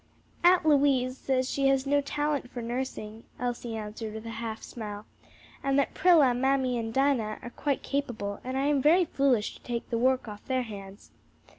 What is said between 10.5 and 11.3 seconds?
hands."